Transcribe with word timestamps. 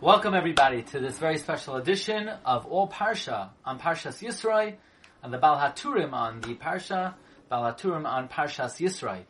Welcome 0.00 0.34
everybody 0.34 0.82
to 0.82 1.00
this 1.00 1.18
very 1.18 1.38
special 1.38 1.74
edition 1.74 2.28
of 2.28 2.66
All 2.66 2.86
Parsha 2.86 3.48
on 3.64 3.80
Parshas 3.80 4.24
Yisroi 4.24 4.76
and 5.24 5.32
the 5.32 5.38
Bal 5.38 5.58
Haturim 5.58 6.12
on 6.12 6.40
the 6.40 6.54
Parsha, 6.54 7.14
Bal 7.48 7.64
Haturim 7.64 8.06
on 8.06 8.28
Parshas 8.28 8.78
Yisroi. 8.78 9.24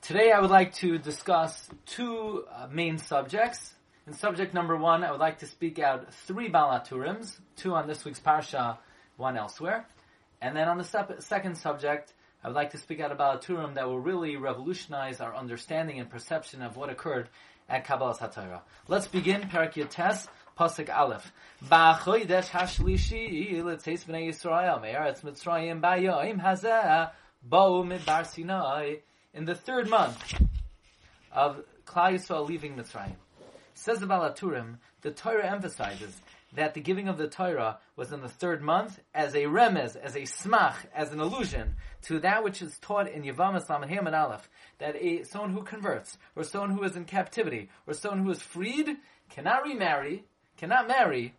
Today 0.00 0.32
I 0.32 0.40
would 0.40 0.48
like 0.48 0.72
to 0.76 0.96
discuss 0.96 1.68
two 1.84 2.46
uh, 2.50 2.68
main 2.72 2.96
subjects. 2.96 3.74
In 4.06 4.14
subject 4.14 4.54
number 4.54 4.78
one, 4.78 5.04
I 5.04 5.10
would 5.10 5.20
like 5.20 5.40
to 5.40 5.46
speak 5.46 5.78
out 5.78 6.14
three 6.14 6.48
Bal 6.48 6.70
Haturims, 6.70 7.38
two 7.56 7.74
on 7.74 7.86
this 7.86 8.06
week's 8.06 8.18
Parsha, 8.18 8.78
one 9.18 9.36
elsewhere. 9.36 9.86
And 10.40 10.56
then 10.56 10.68
on 10.68 10.78
the 10.78 11.18
second 11.18 11.58
subject, 11.58 12.14
I 12.42 12.48
would 12.48 12.56
like 12.56 12.70
to 12.70 12.78
speak 12.78 13.00
out 13.00 13.12
about 13.12 13.44
a 13.44 13.52
Turim 13.52 13.74
that 13.74 13.86
will 13.86 14.00
really 14.00 14.36
revolutionize 14.36 15.20
our 15.20 15.36
understanding 15.36 16.00
and 16.00 16.08
perception 16.08 16.62
of 16.62 16.78
what 16.78 16.88
occurred 16.88 17.28
at 17.68 17.86
Kabbalas 17.86 18.18
HaTorah. 18.18 18.60
Let's 18.86 19.06
begin, 19.06 19.42
Parak 19.42 19.74
Yotes, 19.74 20.28
Pasuk 20.58 20.94
Aleph. 20.94 21.32
Ba'chodesh 21.64 22.48
hashlishi 22.48 23.62
l'tzeis 23.62 24.04
b'nei 24.04 24.28
Yisrael 24.28 24.80
me'aretz 24.80 25.22
Mitzrayim 25.22 25.80
ba'yoim 25.80 26.40
hazeh 26.40 27.10
ba'u 27.48 27.84
midbar 27.84 28.26
Sinai 28.26 28.96
in 29.34 29.44
the 29.44 29.54
third 29.54 29.88
month 29.88 30.40
of 31.32 31.62
Klal 31.86 32.14
Yisrael 32.14 32.48
leaving 32.48 32.74
Mitzrayim. 32.74 33.16
Says 33.74 34.00
the 34.00 34.06
Balaturim, 34.06 34.78
the 35.02 35.10
Torah 35.10 35.50
emphasizes 35.50 36.20
that 36.54 36.74
the 36.74 36.80
giving 36.80 37.08
of 37.08 37.18
the 37.18 37.28
Torah 37.28 37.78
was 37.96 38.12
in 38.12 38.22
the 38.22 38.28
third 38.28 38.62
month 38.62 39.00
as 39.14 39.34
a 39.34 39.44
remez, 39.44 39.96
as 39.96 40.14
a 40.14 40.22
smach, 40.22 40.76
as 40.94 41.12
an 41.12 41.20
allusion 41.20 41.74
to 42.02 42.18
that 42.20 42.42
which 42.42 42.62
is 42.62 42.78
taught 42.78 43.08
in 43.08 43.22
Yavam 43.22 43.56
Islam 43.56 43.82
and 43.82 44.14
Aleph, 44.14 44.48
that 44.78 44.96
a 44.96 45.24
someone 45.24 45.52
who 45.52 45.62
converts, 45.62 46.16
or 46.34 46.44
someone 46.44 46.70
who 46.70 46.82
is 46.84 46.96
in 46.96 47.04
captivity, 47.04 47.68
or 47.86 47.94
someone 47.94 48.24
who 48.24 48.30
is 48.30 48.40
freed, 48.40 48.96
cannot 49.28 49.64
remarry, 49.64 50.24
cannot 50.56 50.88
marry, 50.88 51.34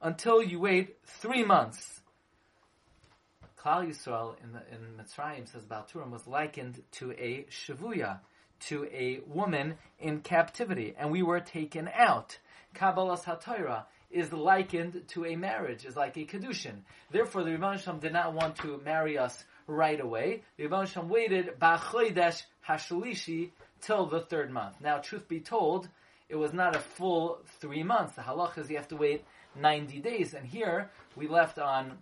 until 0.00 0.42
you 0.42 0.60
wait 0.60 0.96
three 1.04 1.44
months. 1.44 2.00
Klal 3.58 3.88
Yisrael 3.88 4.36
in 4.42 4.52
the 4.52 4.60
in 4.72 4.96
Mitzrayim 4.96 5.50
says 5.50 5.64
Balturim 5.64 6.10
was 6.10 6.26
likened 6.26 6.82
to 6.92 7.12
a 7.12 7.44
shavuya, 7.50 8.20
to 8.60 8.84
a 8.92 9.20
woman 9.26 9.74
in 9.98 10.20
captivity, 10.20 10.94
and 10.98 11.10
we 11.10 11.22
were 11.22 11.40
taken 11.40 11.90
out. 11.92 12.38
Kabbalas 12.74 13.24
HaTorah 13.24 13.84
is 14.10 14.32
likened 14.32 15.02
to 15.08 15.26
a 15.26 15.36
marriage, 15.36 15.84
is 15.84 15.96
like 15.96 16.16
a 16.16 16.24
kedushin. 16.24 16.82
Therefore, 17.10 17.44
the 17.44 17.52
Rebbe 17.52 17.78
Shem 17.78 17.98
did 17.98 18.12
not 18.12 18.34
want 18.34 18.56
to 18.56 18.80
marry 18.84 19.18
us 19.18 19.44
right 19.66 20.00
away. 20.00 20.42
The 20.56 20.64
Rebbe 20.64 20.86
Shem 20.86 21.08
waited 21.08 21.58
ba'chodesh 21.60 22.42
hashalishi 22.66 23.50
till 23.80 24.06
the 24.06 24.20
third 24.20 24.50
month. 24.50 24.80
Now, 24.80 24.98
truth 24.98 25.28
be 25.28 25.40
told, 25.40 25.88
it 26.28 26.36
was 26.36 26.52
not 26.52 26.76
a 26.76 26.80
full 26.80 27.40
three 27.60 27.82
months. 27.82 28.14
The 28.14 28.22
halach 28.22 28.58
is 28.58 28.70
you 28.70 28.76
have 28.76 28.88
to 28.88 28.96
wait 28.96 29.24
90 29.56 30.00
days, 30.00 30.34
and 30.34 30.46
here 30.46 30.90
we 31.16 31.26
left 31.26 31.58
on 31.58 31.98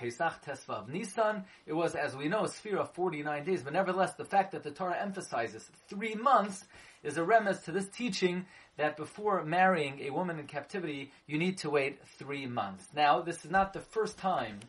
Pesach 0.00 0.42
Tesva 0.42 0.70
of 0.70 0.88
Nisan. 0.88 1.44
It 1.66 1.74
was, 1.74 1.94
as 1.94 2.16
we 2.16 2.28
know, 2.28 2.44
a 2.44 2.48
sphere 2.48 2.78
of 2.78 2.90
49 2.94 3.44
days, 3.44 3.62
but 3.62 3.74
nevertheless, 3.74 4.14
the 4.14 4.24
fact 4.24 4.52
that 4.52 4.62
the 4.62 4.70
Torah 4.70 4.98
emphasizes 4.98 5.70
three 5.88 6.14
months 6.14 6.64
is 7.02 7.18
a 7.18 7.20
remez 7.20 7.64
to 7.64 7.72
this 7.72 7.86
teaching 7.88 8.46
that 8.78 8.96
before 8.96 9.44
marrying 9.44 10.00
a 10.00 10.10
woman 10.10 10.38
in 10.38 10.46
captivity, 10.46 11.12
you 11.26 11.36
need 11.36 11.58
to 11.58 11.68
wait 11.68 11.98
three 12.18 12.46
months. 12.46 12.88
Now, 12.96 13.20
this 13.20 13.44
is 13.44 13.50
not 13.50 13.74
the 13.74 13.80
first 13.80 14.16
time 14.16 14.60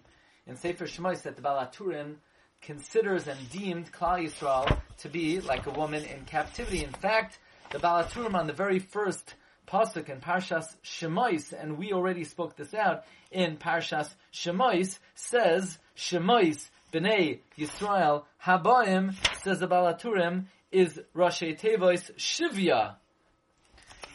in 0.47 0.57
Sefer 0.57 0.85
Shemais 0.85 1.21
that 1.21 1.37
the 1.37 1.41
Balaturim 1.41 2.15
considers 2.61 3.29
and 3.29 3.49
deemed 3.49 3.89
Klal 3.93 4.25
Yisrael 4.25 4.81
to 4.97 5.07
be 5.07 5.39
like 5.39 5.65
a 5.65 5.71
woman 5.71 6.03
in 6.03 6.25
captivity. 6.25 6.83
In 6.83 6.91
fact, 6.91 7.39
the 7.71 7.79
Balaturim 7.79 8.35
on 8.35 8.47
the 8.47 8.53
very 8.53 8.79
first 8.79 9.35
pasuk 9.71 10.09
in 10.09 10.19
Parshas 10.19 10.65
Shemais, 10.83 11.53
and 11.53 11.77
we 11.77 11.93
already 11.93 12.25
spoke 12.25 12.57
this 12.57 12.73
out 12.73 13.05
in 13.31 13.55
Parshas 13.57 14.13
Shemais, 14.33 14.99
says 15.15 15.77
Shemais 15.95 16.69
b'nei 16.93 17.39
Yisrael 17.57 18.23
habaim 18.43 19.15
says 19.41 19.59
the 19.59 19.67
Balaturim 19.67 20.45
is 20.71 20.99
Rashi 21.15 21.57
Tevois 21.57 22.11
Shivya. 22.17 22.95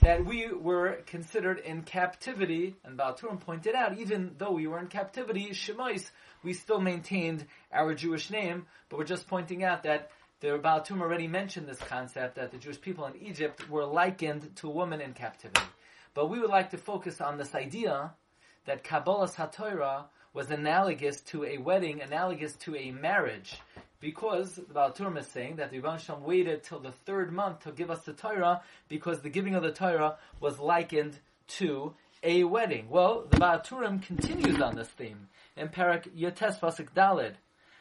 That 0.03 0.27
we 0.27 0.53
were 0.53 0.99
considered 1.07 1.59
in 1.59 1.83
captivity, 1.83 2.77
and 2.85 2.99
Balaturim 2.99 3.41
pointed 3.41 3.75
out, 3.75 3.99
even 3.99 4.33
though 4.37 4.53
we 4.53 4.67
were 4.67 4.79
in 4.79 4.89
captivity, 4.89 5.51
Shemais, 5.51 6.11
we 6.45 6.53
still 6.53 6.81
maintained 6.81 7.47
our 7.73 7.95
Jewish 7.95 8.31
name, 8.31 8.67
but 8.89 8.99
we're 8.99 9.05
just 9.05 9.27
pointing 9.27 9.65
out 9.65 9.85
that 9.85 10.11
the 10.41 10.49
Balaturim 10.59 11.01
already 11.01 11.29
mentioned 11.29 11.67
this 11.67 11.79
concept 11.79 12.37
that 12.37 12.51
the 12.51 12.59
Jewish 12.59 12.81
people 12.81 13.07
in 13.07 13.17
Egypt 13.17 13.69
were 13.71 13.85
likened 13.85 14.55
to 14.57 14.69
a 14.69 14.73
woman 14.73 15.01
in 15.01 15.15
captivity. 15.15 15.67
But 16.15 16.29
we 16.31 16.41
would 16.41 16.51
like 16.51 16.71
to 16.71 16.79
focus 16.79 17.21
on 17.21 17.39
this 17.39 17.55
idea 17.55 18.13
that 18.67 18.85
Kabbalas 18.85 19.35
HaTorah 19.35 20.05
was 20.33 20.51
analogous 20.51 21.21
to 21.23 21.45
a 21.45 21.57
wedding, 21.59 22.03
analogous 22.03 22.55
to 22.57 22.77
a 22.77 22.91
marriage 22.91 23.59
because 24.01 24.57
the 24.57 24.75
Baal 24.75 24.93
Turim 24.93 25.19
is 25.19 25.27
saying 25.27 25.57
that 25.57 25.71
the 25.71 25.79
Rebbe 25.79 26.19
waited 26.21 26.63
till 26.63 26.81
the 26.81 26.93
third 26.93 27.33
month 27.33 27.61
to 27.61 27.73
give 27.73 27.91
us 27.91 28.05
the 28.05 28.13
Torah 28.13 28.61
because 28.89 29.23
the 29.23 29.31
giving 29.31 29.55
of 29.55 29.63
the 29.63 29.73
Torah 29.73 30.17
was 30.41 30.59
likened 30.59 31.19
to 31.49 31.95
a 32.23 32.45
wedding. 32.45 32.89
Well, 32.91 33.27
the 33.31 33.39
Baal 33.39 33.61
Turim 33.61 34.03
continues 34.03 34.61
on 34.61 34.77
this 34.77 34.89
theme 34.89 35.29
in 35.57 35.69
Parak 35.69 36.09
Yotes 36.15 36.61
Pasuk 36.61 36.89
Dalid. 36.95 37.35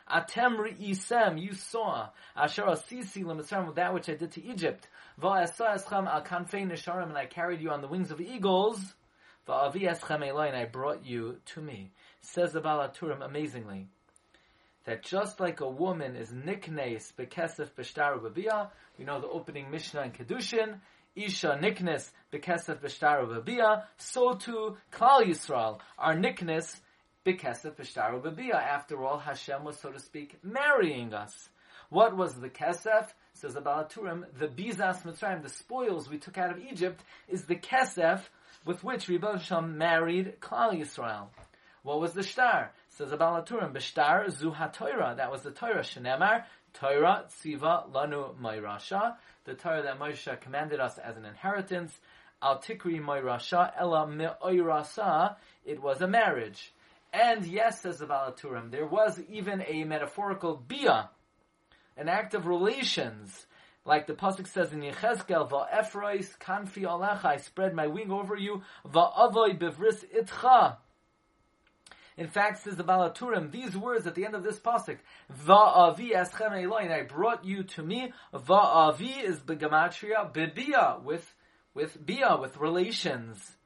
Atem 0.09 0.57
isem, 0.79 1.41
you 1.41 1.53
saw, 1.53 2.09
asher 2.35 2.63
asisi 2.63 3.23
lemitzrayim, 3.23 3.73
that 3.75 3.93
which 3.93 4.09
I 4.09 4.15
did 4.15 4.31
to 4.33 4.43
Egypt. 4.43 4.87
Va'esa 5.21 5.75
eschem 5.75 6.07
al 6.07 6.23
kanfei 6.23 6.69
nisharim, 6.69 7.09
and 7.09 7.17
I 7.17 7.25
carried 7.25 7.61
you 7.61 7.71
on 7.71 7.81
the 7.81 7.87
wings 7.87 8.11
of 8.11 8.21
eagles. 8.21 8.79
Va'avi 9.47 9.83
eschem 9.89 10.27
eloi, 10.27 10.47
and 10.47 10.57
I 10.57 10.65
brought 10.65 11.05
you 11.05 11.37
to 11.53 11.61
me. 11.61 11.91
Says 12.21 12.53
the 12.53 12.61
Baal 12.61 12.89
Turim 12.89 13.23
amazingly 13.23 13.87
that 14.85 15.03
just 15.03 15.39
like 15.39 15.59
a 15.59 15.69
woman 15.69 16.15
is 16.15 16.29
niknes 16.29 17.11
bekesef 17.13 17.69
b'shtar 17.71 18.19
b'biyah, 18.19 18.69
we 18.97 19.05
know 19.05 19.19
the 19.19 19.27
opening 19.27 19.69
Mishnah 19.69 20.03
in 20.03 20.11
Kedushin, 20.11 20.79
Isha 21.15 21.59
niknes 21.61 22.11
bekesef 22.31 22.77
b'shtar 22.77 23.27
b'biyah, 23.27 23.83
so 23.97 24.35
too 24.35 24.77
Klal 24.91 25.23
Yisrael 25.23 25.79
are 25.97 26.15
niknes 26.15 26.79
bekesef 27.25 27.75
b'shtar 27.75 28.21
b'biyah. 28.21 28.53
After 28.53 29.03
all, 29.03 29.17
Hashem 29.17 29.63
was, 29.63 29.79
so 29.79 29.91
to 29.91 29.99
speak, 29.99 30.37
marrying 30.43 31.13
us. 31.13 31.49
What 31.89 32.15
was 32.15 32.35
the 32.35 32.49
kesef? 32.49 33.07
Says 33.33 33.53
the 33.53 33.61
Balaturim, 33.61 34.25
the 34.39 34.47
bizas 34.47 35.03
mitzrayim, 35.03 35.43
the 35.43 35.49
spoils 35.49 36.09
we 36.09 36.17
took 36.17 36.37
out 36.37 36.51
of 36.51 36.59
Egypt, 36.59 37.01
is 37.27 37.43
the 37.45 37.55
kesef 37.55 38.21
with 38.65 38.83
which 38.83 39.07
Rebbe 39.07 39.39
Shem 39.39 39.77
married 39.77 40.39
Klal 40.39 40.73
Yisrael. 40.73 41.27
What 41.83 41.99
was 41.99 42.13
the 42.13 42.23
shtar? 42.23 42.71
Says 42.89 43.11
the 43.11 43.17
Balaturim, 43.17 43.73
B'shtar 43.73 44.31
zu 44.31 44.51
ha-Torah. 44.51 45.15
That 45.17 45.31
was 45.31 45.43
the 45.43 45.51
Torah. 45.51 45.81
Shenemar, 45.81 46.45
Torah 46.73 47.25
tziva 47.29 47.91
lanu 47.91 48.35
mayrasha. 48.37 49.17
The 49.43 49.53
Torah 49.53 49.83
that 49.83 49.99
Moshe 49.99 50.39
commanded 50.41 50.79
us 50.79 50.97
as 50.97 51.15
an 51.17 51.25
inheritance. 51.25 51.93
Al 52.41 52.59
tikri 52.59 52.99
mayrasha 52.99 53.71
ela 53.79 54.07
me'oyrasa. 54.07 55.35
It 55.63 55.81
was 55.81 56.01
a 56.01 56.07
marriage. 56.07 56.73
And 57.15 57.45
yes, 57.45 57.81
says 57.81 57.99
the 57.99 58.07
Balaturim, 58.07 58.71
there 58.71 58.85
was 58.85 59.21
even 59.29 59.63
a 59.65 59.85
metaphorical 59.85 60.57
bia, 60.57 61.09
an 61.95 62.09
act 62.09 62.33
of 62.33 62.45
relations. 62.45 63.47
Like 63.85 64.05
the 64.05 64.13
pasuk 64.13 64.47
says 64.47 64.73
in 64.73 64.81
Yechezkel, 64.81 65.49
"Va'efrois 65.49 66.37
kanfi 66.39 66.83
alecha," 66.83 67.23
I 67.23 67.37
spread 67.37 67.73
my 67.73 67.87
wing 67.87 68.11
over 68.11 68.35
you. 68.35 68.63
Va'avoy 68.85 69.57
bevris 69.57 70.03
itcha, 70.13 70.75
in 72.17 72.27
fact, 72.27 72.63
says 72.63 72.75
the 72.75 72.83
Balaturim, 72.83 73.51
these 73.51 73.77
words 73.77 74.07
at 74.07 74.15
the 74.15 74.25
end 74.25 74.35
of 74.35 74.43
this 74.43 74.59
pasuk, 74.59 74.97
Va'avi 75.45 76.11
eschem 76.11 76.63
Eloin, 76.63 76.91
I 76.91 77.03
brought 77.03 77.45
you 77.45 77.63
to 77.63 77.83
me. 77.83 78.13
Va'avi 78.33 79.23
is 79.23 79.39
the 79.41 79.55
gematria 79.55 80.33
bibia, 80.33 81.01
with, 81.01 81.33
with 81.73 82.05
bia, 82.05 82.37
with 82.37 82.57
relations. 82.57 83.57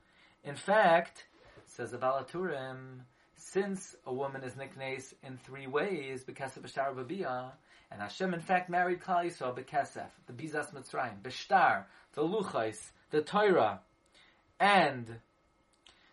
In 0.44 0.56
fact, 0.56 1.26
says 1.66 1.92
the 1.92 1.98
Balaturim, 1.98 3.02
since 3.40 3.96
a 4.06 4.14
woman 4.14 4.44
is 4.44 4.54
niknes 4.54 5.14
in 5.24 5.38
three 5.38 5.66
ways, 5.66 6.24
Bekesef, 6.24 6.60
B'shtar, 6.60 6.94
B'bia, 6.94 7.52
and 7.90 8.02
Hashem 8.02 8.34
in 8.34 8.42
fact 8.42 8.70
married 8.70 9.02
Klal 9.02 9.26
Yisrael, 9.26 9.58
Bekesef, 9.58 10.10
the 10.28 10.34
Bizas 10.34 10.74
Mitzrayim, 10.74 11.22
B'shtar, 11.22 11.86
the 12.14 12.22
Luchais, 12.22 12.92
the 13.12 13.22
Torah, 13.22 13.80
and 14.60 15.08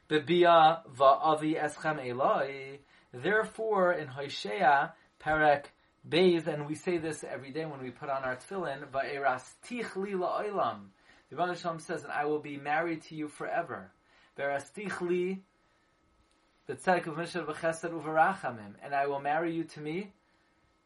Bebia 0.09 0.83
va'avi 0.97 1.61
eschem 1.61 2.09
eloi. 2.09 2.79
Therefore, 3.13 3.93
in 3.93 4.07
Hoshea, 4.07 4.93
Perek 5.21 5.65
Beis, 6.09 6.47
and 6.47 6.67
we 6.67 6.77
say 6.77 6.99
this 6.99 7.25
every 7.25 7.51
day 7.51 7.65
when 7.65 7.83
we 7.83 7.91
put 7.91 8.09
on 8.09 8.23
our 8.23 8.37
tefillin, 8.37 8.87
va'eras 8.89 9.43
tichli 9.69 10.13
la'olam. 10.13 10.91
The 11.31 11.37
Rebbe 11.37 11.81
says, 11.81 12.05
and 12.05 12.13
I 12.13 12.27
will 12.27 12.39
be 12.39 12.57
married 12.57 13.03
to 13.05 13.17
you 13.17 13.27
forever. 13.27 13.91
Va'eras 14.39 14.71
And 18.83 18.95
I 18.95 19.07
will 19.07 19.21
marry 19.21 19.53
you 19.55 19.65
to 19.65 19.81
me 19.81 20.13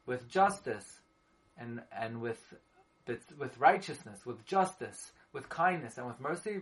with 0.06 0.28
justice 0.28 1.00
and, 1.58 1.82
and 1.92 2.20
with, 2.20 2.40
with 3.38 3.58
righteousness, 3.58 4.24
with 4.26 4.44
justice. 4.46 5.12
with 5.32 5.48
kindness 5.48 5.98
and 5.98 6.06
with 6.06 6.20
mercy. 6.20 6.58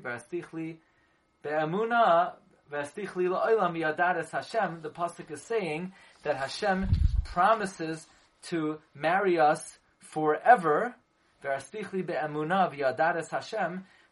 The 4.83 4.91
pasuk 4.91 5.31
is 5.31 5.43
saying 5.43 5.93
that 6.23 6.37
Hashem 6.37 6.89
promises 7.25 8.07
to 8.43 8.79
marry 8.95 9.39
us 9.39 9.79
forever. 10.01 10.95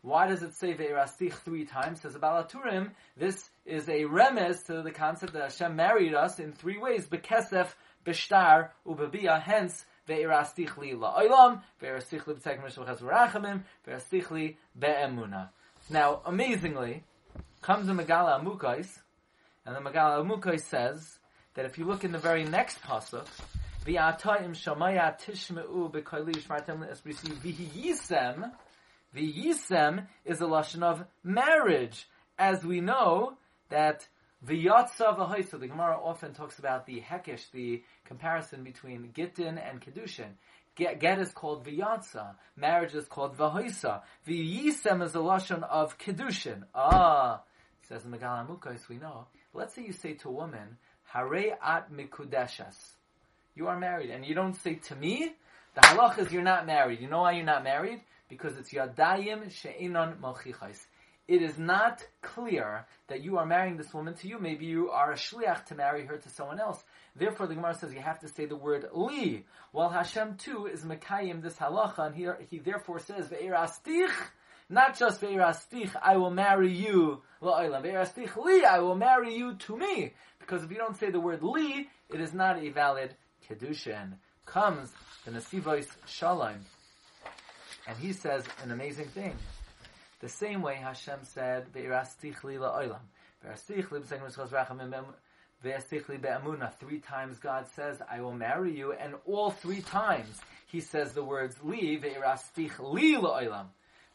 Why 0.07 0.29
does 0.29 0.45
it 0.45 0.55
say 0.55 0.73
ve'erastich 0.73 1.33
three 1.33 1.65
times? 1.65 2.03
Says 2.03 2.15
about 2.15 2.49
Balaturim, 2.49 2.93
this 3.17 3.51
is 3.65 3.89
a 3.89 4.05
remez 4.05 4.65
to 4.67 4.81
the 4.83 4.93
concept 4.93 5.33
that 5.33 5.43
Hashem 5.43 5.75
married 5.75 6.15
us 6.15 6.39
in 6.39 6.53
three 6.53 6.79
ways. 6.79 7.07
Bekesef, 7.07 7.75
b'shtar, 8.07 8.69
u'bebiyah. 8.87 9.43
Hence, 9.43 9.85
ve'erastich 10.09 10.77
li 10.77 10.93
la'olam, 10.93 11.61
ve'erastich 11.83 12.25
li 12.25 12.35
b'tzek 12.35 12.63
mishvachas 12.63 13.01
v'rachamim, 13.01 13.65
ve'erastich 13.85 14.31
li 14.31 14.57
be'emuna. 14.79 15.49
Now, 15.91 16.23
amazingly, 16.25 17.03
comes 17.61 17.89
the 17.89 17.93
Megala 17.93 18.41
Amukais, 18.41 19.01
and 19.65 19.75
the 19.75 19.81
Megala 19.81 20.25
Amukais 20.25 20.61
says 20.61 21.19
that 21.55 21.65
if 21.65 21.79
you 21.79 21.85
look 21.85 22.05
in 22.05 22.13
the 22.13 22.19
very 22.19 22.45
next 22.45 22.81
pasuk, 22.81 23.27
V'atayim 23.85 24.51
shamaya 24.51 25.19
tishme'u 25.21 25.91
b'koili 25.91 26.37
shmartem 26.37 26.89
esbrisi 26.89 27.33
v'hiyisem, 27.41 28.53
the 29.17 29.33
Yisem 29.33 30.07
is 30.27 30.41
a 30.43 30.45
lashon 30.45 30.83
of 30.83 31.05
marriage, 31.25 32.07
as 32.39 32.63
we 32.63 32.83
know 32.83 33.33
that 33.71 34.07
the 34.43 34.67
Yatsa 34.67 35.17
v'hoisa. 35.17 35.59
The 35.59 35.69
Gemara 35.69 35.99
often 35.99 36.35
talks 36.35 36.59
about 36.59 36.85
the 36.85 37.01
hekesh, 37.01 37.51
the 37.51 37.83
comparison 38.05 38.63
between 38.63 39.11
gittin 39.15 39.57
and 39.59 39.81
kedushin. 39.81 40.33
Get, 40.77 41.01
get 41.01 41.19
is 41.19 41.31
called 41.31 41.65
v'yatsa. 41.65 42.35
Marriage 42.57 42.95
is 42.95 43.07
called 43.07 43.39
v'hoisa. 43.39 44.03
The 44.27 44.39
Yisem 44.39 45.03
is 45.03 45.15
a 45.15 45.19
lashon 45.19 45.63
of 45.63 45.97
kedushin. 45.97 46.65
Ah, 46.75 47.41
says 47.89 48.05
in 48.05 48.11
Megala 48.11 48.47
Mukos, 48.47 48.87
we 48.89 48.99
know. 48.99 49.29
Let's 49.55 49.75
say 49.75 49.87
you 49.87 49.93
say 49.93 50.13
to 50.13 50.29
a 50.29 50.33
woman, 50.33 50.77
Hare 51.05 51.57
at 51.65 51.91
mikudeshas. 51.91 52.77
You 53.55 53.69
are 53.69 53.79
married, 53.79 54.11
and 54.11 54.27
you 54.27 54.35
don't 54.35 54.55
say 54.55 54.75
to 54.75 54.95
me. 54.95 55.33
The 55.75 55.81
halach 55.81 56.19
is 56.19 56.33
you're 56.33 56.43
not 56.43 56.67
married. 56.67 57.01
You 57.01 57.09
know 57.09 57.23
why 57.23 57.33
you're 57.33 57.45
not 57.45 57.65
married? 57.65 58.01
Because 58.29 58.57
it's 58.57 58.73
yadayim 58.73 59.51
she'inon 59.51 60.17
malchichais. 60.21 60.79
It 61.29 61.43
is 61.43 61.59
not 61.59 62.07
clear 62.23 62.87
that 63.09 63.25
you 63.25 63.39
are 63.39 63.47
marrying 63.47 63.77
this 63.77 63.93
woman 63.93 64.15
to 64.15 64.29
you. 64.29 64.39
Maybe 64.39 64.67
you 64.67 64.91
are 64.91 65.11
a 65.11 65.17
shliach 65.17 65.65
to 65.67 65.75
marry 65.75 66.07
her 66.07 66.17
to 66.19 66.29
someone 66.29 66.61
else. 66.61 66.83
Therefore, 67.17 67.49
the 67.49 67.57
Gemara 67.57 67.75
says 67.75 67.93
you 67.93 68.01
have 68.01 68.21
to 68.21 68.29
say 68.29 68.47
the 68.47 68.55
word 68.55 68.87
li. 68.95 69.45
While 69.73 69.89
Hashem 69.89 70.37
too 70.37 70.67
is 70.67 70.85
mekayim 70.85 71.43
this 71.43 71.57
halacha, 71.57 72.07
and 72.07 72.15
here 72.15 72.39
he 72.49 72.59
therefore 72.59 73.01
says 73.01 73.27
ve'erastich, 73.27 74.13
not 74.69 74.97
just 74.97 75.21
ve'erastich, 75.21 75.91
I 76.01 76.17
will 76.17 76.31
marry 76.31 76.73
you 76.73 77.23
la'olam. 77.43 77.83
Ve'erastich 77.83 78.37
li, 78.37 78.65
I 78.65 78.79
will 78.79 78.95
marry 78.95 79.37
you 79.37 79.55
to 79.55 79.77
me. 79.77 80.13
Because 80.39 80.63
if 80.63 80.71
you 80.71 80.77
don't 80.77 80.97
say 80.97 81.11
the 81.11 81.19
word 81.19 81.43
li, 81.43 81.89
it 82.09 82.21
is 82.21 82.33
not 82.33 82.63
a 82.63 82.69
valid 82.69 83.17
kedushin. 83.49 84.13
Comes 84.45 84.93
the 85.25 85.33
nesivos 85.33 85.89
shalom. 86.07 86.65
And 87.87 87.97
he 87.99 88.13
says 88.13 88.45
an 88.63 88.71
amazing 88.73 89.09
thing. 89.09 89.37
The 90.21 90.29
same 90.29 90.63
way 90.63 90.77
Hashem 90.77 91.21
said, 91.23 91.67
be'amuna. 96.19 96.73
Three 96.75 96.99
times 97.01 97.39
God 97.39 97.67
says, 97.75 98.03
I 98.11 98.21
will 98.21 98.33
marry 98.33 98.77
you. 98.77 98.93
And 98.93 99.15
all 99.25 99.51
three 99.51 99.83
times 99.83 100.41
he 100.67 100.81
says 100.81 101.13
the 101.13 101.23
words 101.23 101.57
li, 101.63 101.99
Ve'irastich 101.99 102.79
li 102.81 103.15
la'olam. 103.17 103.67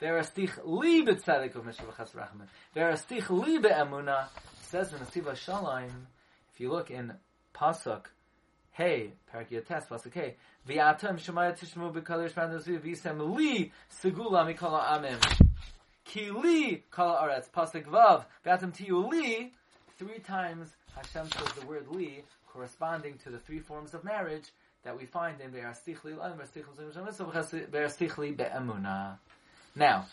B'tzadik 0.02 1.56
of 1.56 1.66
be'amuna. 3.60 4.28
says 4.64 4.92
in 4.94 5.00
the 5.00 5.06
Siva 5.06 5.36
Shalom, 5.36 6.08
if 6.54 6.60
you 6.60 6.72
look 6.72 6.90
in 6.90 7.14
Pasuk, 7.54 8.06
Hey, 8.74 9.12
Parakiyates, 9.30 9.86
Pasuk 9.90 10.14
Hey, 10.14 10.36
V'atem 10.66 11.20
shemaya 11.20 11.52
tishmu 11.52 11.94
b'kol 11.94 12.30
yishman 12.30 12.58
v'yisem 12.58 13.36
li 13.36 13.70
segula 13.92 14.46
mikol 14.48 14.82
amim. 14.82 15.20
Ki 16.06 16.32
li 16.32 16.82
kol 16.90 17.18
aretz. 17.18 17.50
Pasuk 17.50 17.84
vav. 17.84 18.24
V'atem 18.46 18.72
tiyu 18.72 19.12
li. 19.12 19.52
Three 20.00 20.20
times 20.20 20.70
Hashem 20.96 21.30
says 21.32 21.54
the 21.60 21.66
word 21.68 21.90
li, 21.90 22.24
corresponding 22.48 23.18
to 23.26 23.30
the 23.30 23.40
three 23.40 23.60
forms 23.60 23.94
of 23.94 24.06
marriage 24.06 24.54
that 24.84 24.98
we 24.98 25.06
find 25.06 25.42
in 25.42 25.52
Ve'astichli 25.52 26.16
Ve'astichli 27.70 28.38
Be'emuna. 28.38 29.18
Now, 29.76 30.06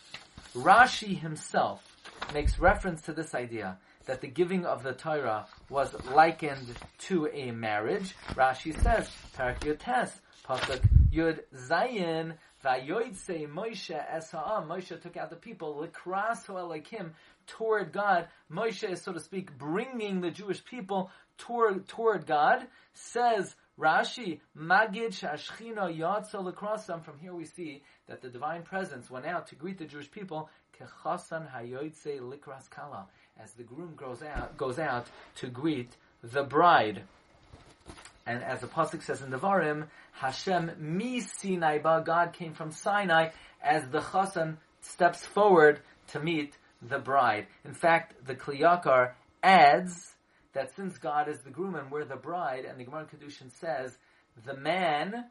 Rashi 0.57 1.17
himself 1.17 1.98
makes 2.33 2.59
reference 2.59 3.03
to 3.03 3.13
this 3.13 3.35
idea 3.35 3.79
that 4.07 4.21
the 4.21 4.27
giving 4.27 4.65
of 4.65 4.83
the 4.83 4.93
Torah 4.93 5.47
was 5.69 5.95
likened 6.13 6.75
to 6.99 7.29
a 7.33 7.51
marriage. 7.51 8.15
Rashi 8.31 8.75
says, 8.83 9.09
Parak 9.37 9.61
Yotes, 9.61 10.11
Pasuk 10.47 10.81
Yud 11.13 11.41
Zayin, 11.55 12.35
Vayoidse 12.65 13.49
Moshe 13.49 13.91
Esa'am. 13.91 14.67
Moshe 14.67 15.01
took 15.01 15.17
out 15.17 15.31
the 15.31 15.37
people, 15.37 15.87
Likrasu 15.87 16.55
Elikim, 16.55 17.11
toward 17.47 17.93
God. 17.93 18.29
Moshe 18.51 18.89
is, 18.91 19.03
so 19.03 19.13
to 19.13 19.21
speak, 19.21 19.57
bringing 19.59 20.21
the 20.21 20.31
Jewish 20.31 20.65
people 20.65 21.11
toward, 21.37 21.87
toward 21.87 22.27
God. 22.27 22.67
Says 22.95 23.55
Rashi, 23.79 24.41
Magid 24.59 25.11
Shashchina 25.11 25.97
Yatsa 25.97 26.35
Likrasam. 26.35 27.05
From 27.05 27.19
here 27.19 27.35
we 27.35 27.45
see 27.45 27.83
that 28.09 28.21
the 28.21 28.29
divine 28.29 28.63
presence 28.63 29.09
went 29.09 29.25
out 29.25 29.47
to 29.49 29.55
greet 29.55 29.79
the 29.79 29.85
Jewish 29.85 30.11
people, 30.11 30.51
Kechasan 30.79 31.49
Hayoidse 31.53 32.21
Likras 32.21 32.69
Kala, 32.69 33.07
as 33.41 33.53
the 33.53 33.63
groom 33.63 33.95
goes 33.97 34.23
out, 34.23 34.57
goes 34.57 34.79
out 34.79 35.07
to 35.37 35.49
greet 35.49 35.91
the 36.23 36.43
bride. 36.43 37.03
And 38.27 38.43
as 38.43 38.61
the 38.61 38.67
pasuk 38.67 39.03
says 39.03 39.23
in 39.23 39.31
the 39.31 39.39
Varim, 39.39 39.87
Hashem 40.13 40.73
mi 40.79 41.21
Sinai 41.21 41.79
ba, 41.79 42.03
God 42.05 42.33
came 42.33 42.55
from 42.55 42.73
Sinai 42.73 43.31
as 43.63 43.89
the 43.89 44.01
chasan 44.01 44.57
steps 44.81 45.25
forward 45.25 45.81
to 46.09 46.21
meet 46.21 46.55
the 46.83 46.99
bride. 46.99 47.47
In 47.65 47.75
fact, 47.75 48.27
the 48.27 48.35
Kliyakar 48.35 49.13
adds 49.43 50.15
that 50.55 50.75
since 50.75 50.99
God 50.99 51.29
is 51.29 51.41
the 51.41 51.50
groom 51.50 51.75
and 51.75 51.91
we're 51.91 52.05
the 52.05 52.17
bride, 52.17 52.65
and 52.65 52.79
the 52.79 52.85
Gemara 52.85 53.06
Kedushin 53.06 53.50
says 53.61 53.97
the 54.45 54.56
man 54.56 55.25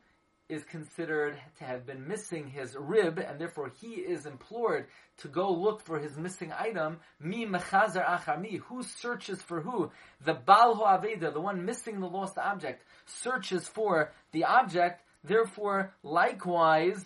is 0.50 0.64
considered 0.64 1.38
to 1.58 1.64
have 1.66 1.86
been 1.86 2.08
missing 2.08 2.48
his 2.48 2.75
rib, 2.80 3.19
and 3.19 3.40
therefore 3.40 3.69
he 3.81 3.96
is 3.96 4.25
implored 4.25 4.88
to 5.18 5.28
go 5.28 5.52
look 5.52 5.81
for 5.81 6.00
his 6.00 6.16
missing 6.16 6.54
item. 6.58 7.00
Mi 7.19 7.46
mechazer 7.46 8.06
achar 8.06 8.40
mi. 8.40 8.62
Who 8.68 8.83
searches 8.83 9.42
for 9.42 9.62
who? 9.62 9.92
The 10.24 10.36
balho 10.36 10.86
Aveda, 10.86 11.33
the 11.33 11.42
one 11.42 11.66
missing 11.66 12.00
the 12.00 12.07
lost 12.07 12.38
object, 12.38 12.83
searches 13.06 13.68
for 13.68 14.14
the 14.31 14.45
object. 14.45 15.02
Therefore, 15.24 15.94
likewise, 16.02 17.04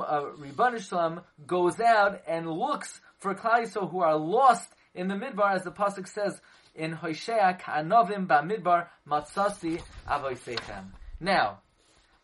uh, 0.00 0.78
Shalom 0.78 1.22
goes 1.46 1.80
out 1.80 2.20
and 2.26 2.50
looks 2.50 3.00
for 3.18 3.34
Klal 3.34 3.90
who 3.90 4.00
are 4.00 4.16
lost 4.16 4.68
in 4.96 5.08
the 5.08 5.14
midbar, 5.14 5.54
as 5.54 5.62
the 5.62 5.70
pasuk 5.70 6.08
says 6.08 6.40
in 6.74 6.92
Hoshea 6.92 7.58
Ka'anovim 7.60 8.26
Ba'midbar 8.26 8.88
Matzasi 9.08 9.80
Avoisechem. 10.08 10.86
Now, 11.20 11.60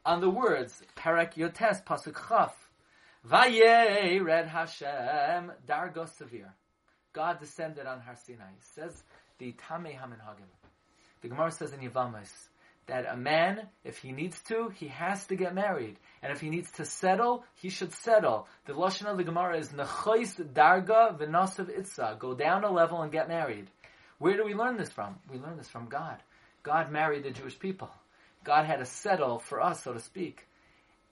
on 0.04 0.20
the 0.20 0.30
words 0.30 0.82
Parak 0.96 1.34
Yotes 1.34 1.84
Pasuk 1.84 2.16
Chaf. 2.28 2.56
Vayered 3.28 4.48
Hashem 4.48 5.52
Dargo 5.68 6.08
Severe. 6.08 6.52
God 7.12 7.38
descended 7.38 7.86
on 7.86 8.00
Har 8.00 8.16
Sinai. 8.16 8.52
Says 8.74 9.04
the 9.38 9.52
Tamei 9.52 9.96
Haminhagim. 9.96 10.50
The 11.20 11.28
Gemara 11.28 11.52
says 11.52 11.72
in 11.72 11.80
Yavamas 11.88 12.30
that 12.86 13.06
a 13.08 13.16
man, 13.16 13.68
if 13.84 13.98
he 13.98 14.12
needs 14.12 14.40
to, 14.42 14.70
he 14.74 14.88
has 14.88 15.26
to 15.26 15.36
get 15.36 15.54
married. 15.54 15.98
And 16.22 16.32
if 16.32 16.40
he 16.40 16.50
needs 16.50 16.70
to 16.72 16.84
settle, 16.84 17.44
he 17.54 17.68
should 17.68 17.92
settle. 17.92 18.48
The 18.66 18.72
Lashon 18.72 19.06
of 19.06 19.16
the 19.16 19.24
Gemara 19.24 19.58
is 19.58 19.68
Nechois 19.68 20.34
Darga 20.52 21.18
V'Nasav 21.18 21.68
Itza. 21.68 22.16
Go 22.18 22.34
down 22.34 22.64
a 22.64 22.70
level 22.70 23.02
and 23.02 23.12
get 23.12 23.28
married. 23.28 23.68
Where 24.18 24.36
do 24.36 24.44
we 24.44 24.54
learn 24.54 24.76
this 24.76 24.90
from? 24.90 25.16
We 25.30 25.38
learn 25.38 25.56
this 25.56 25.68
from 25.68 25.88
God. 25.88 26.16
God 26.62 26.90
married 26.90 27.24
the 27.24 27.30
Jewish 27.30 27.58
people. 27.58 27.90
God 28.44 28.66
had 28.66 28.78
to 28.78 28.84
settle 28.84 29.38
for 29.38 29.60
us, 29.60 29.82
so 29.82 29.92
to 29.92 30.00
speak. 30.00 30.46